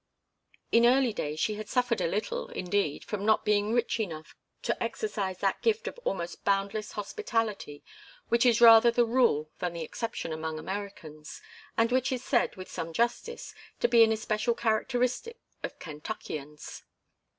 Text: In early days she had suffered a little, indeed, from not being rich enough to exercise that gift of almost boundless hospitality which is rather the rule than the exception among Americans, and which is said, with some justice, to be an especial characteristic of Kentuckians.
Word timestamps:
In 0.71 0.87
early 0.87 1.13
days 1.13 1.39
she 1.39 1.53
had 1.57 1.69
suffered 1.69 2.01
a 2.01 2.07
little, 2.07 2.47
indeed, 2.49 3.05
from 3.05 3.23
not 3.23 3.45
being 3.45 3.71
rich 3.71 3.99
enough 3.99 4.33
to 4.63 4.81
exercise 4.81 5.37
that 5.37 5.61
gift 5.61 5.87
of 5.87 5.99
almost 6.03 6.43
boundless 6.43 6.93
hospitality 6.93 7.83
which 8.27 8.43
is 8.43 8.59
rather 8.61 8.89
the 8.89 9.05
rule 9.05 9.51
than 9.59 9.73
the 9.73 9.83
exception 9.83 10.33
among 10.33 10.57
Americans, 10.57 11.39
and 11.77 11.91
which 11.91 12.11
is 12.11 12.23
said, 12.23 12.55
with 12.55 12.67
some 12.67 12.93
justice, 12.93 13.53
to 13.79 13.87
be 13.87 14.03
an 14.03 14.11
especial 14.11 14.55
characteristic 14.55 15.37
of 15.61 15.77
Kentuckians. 15.77 16.81